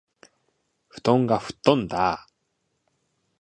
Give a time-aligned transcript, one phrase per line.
[0.89, 2.27] 布団が吹っ飛んだあ